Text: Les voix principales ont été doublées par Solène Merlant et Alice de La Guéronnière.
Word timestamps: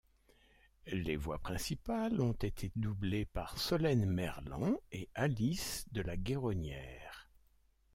Les 0.87 1.15
voix 1.15 1.37
principales 1.37 2.21
ont 2.21 2.33
été 2.33 2.71
doublées 2.75 3.25
par 3.27 3.59
Solène 3.59 4.07
Merlant 4.09 4.75
et 4.91 5.07
Alice 5.13 5.85
de 5.91 6.01
La 6.01 6.17
Guéronnière. 6.17 7.29